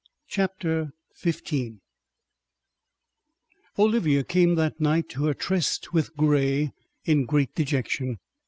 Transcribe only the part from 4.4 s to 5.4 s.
that night to her